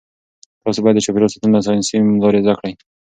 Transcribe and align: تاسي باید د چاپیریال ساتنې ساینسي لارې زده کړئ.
تاسي 0.63 0.79
باید 0.83 0.95
د 0.97 1.03
چاپیریال 1.05 1.31
ساتنې 1.33 1.59
ساینسي 1.67 1.97
لارې 2.21 2.43
زده 2.45 2.53
کړئ. 2.59 2.73